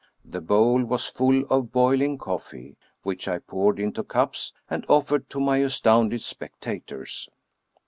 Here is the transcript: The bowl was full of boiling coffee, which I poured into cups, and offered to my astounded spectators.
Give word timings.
The 0.25 0.41
bowl 0.41 0.83
was 0.83 1.05
full 1.05 1.43
of 1.45 1.71
boiling 1.71 2.17
coffee, 2.17 2.75
which 3.03 3.27
I 3.27 3.37
poured 3.37 3.79
into 3.79 4.03
cups, 4.03 4.51
and 4.67 4.83
offered 4.89 5.29
to 5.29 5.39
my 5.39 5.57
astounded 5.57 6.23
spectators. 6.23 7.29